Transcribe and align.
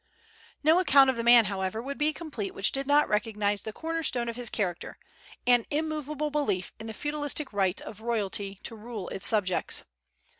No 0.63 0.79
account 0.79 1.11
of 1.11 1.15
the 1.15 1.23
man, 1.23 1.45
however, 1.45 1.79
would 1.79 1.99
be 1.99 2.11
complete 2.11 2.55
which 2.55 2.71
did 2.71 2.87
not 2.87 3.07
recognize 3.07 3.61
the 3.61 3.71
corner 3.71 4.01
stone 4.01 4.29
of 4.29 4.35
his 4.35 4.49
character, 4.49 4.97
an 5.45 5.63
immovable 5.69 6.31
belief 6.31 6.73
in 6.79 6.87
the 6.87 6.93
feudalistic 6.95 7.53
right 7.53 7.79
of 7.81 8.01
royalty 8.01 8.59
to 8.63 8.75
rule 8.75 9.09
its 9.09 9.27
subjects. 9.27 9.83